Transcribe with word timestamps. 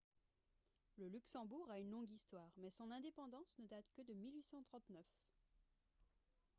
le 0.97 1.09
luxembourg 1.09 1.69
a 1.69 1.77
une 1.77 1.91
longue 1.91 2.09
histoire 2.09 2.49
mais 2.57 2.71
son 2.71 2.89
indépendance 2.89 3.53
ne 3.59 3.67
date 3.67 3.85
que 3.95 4.01
de 4.01 4.15
1839 4.15 5.05